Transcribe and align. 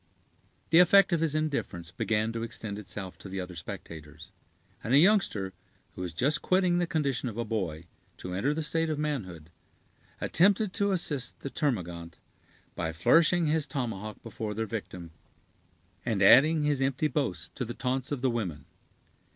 The 0.71 0.79
effect 0.79 1.13
of 1.13 1.19
his 1.19 1.35
indifference 1.35 1.91
began 1.91 2.33
to 2.33 2.41
extend 2.41 2.79
itself 2.79 3.19
to 3.19 3.29
the 3.29 3.39
other 3.39 3.55
spectators; 3.55 4.31
and 4.83 4.95
a 4.95 4.97
youngster, 4.97 5.53
who 5.93 6.01
was 6.01 6.11
just 6.11 6.41
quitting 6.41 6.79
the 6.79 6.87
condition 6.87 7.29
of 7.29 7.37
a 7.37 7.45
boy 7.45 7.85
to 8.17 8.33
enter 8.33 8.51
the 8.55 8.63
state 8.63 8.89
of 8.89 8.97
manhood, 8.97 9.51
attempted 10.19 10.73
to 10.73 10.91
assist 10.91 11.41
the 11.41 11.51
termagant, 11.51 12.17
by 12.73 12.91
flourishing 12.91 13.45
his 13.45 13.67
tomahawk 13.67 14.23
before 14.23 14.55
their 14.55 14.65
victim, 14.65 15.11
and 16.03 16.23
adding 16.23 16.63
his 16.63 16.81
empty 16.81 17.07
boasts 17.07 17.51
to 17.53 17.63
the 17.63 17.75
taunts 17.75 18.11
of 18.11 18.21
the 18.21 18.31
women. 18.31 18.65